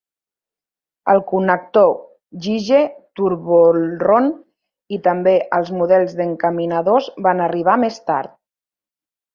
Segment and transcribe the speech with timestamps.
[1.11, 1.91] El connector
[2.45, 2.79] GigE
[3.21, 4.33] TurboIron,
[4.99, 8.37] i també els models d'encaminadors van arribar més tard.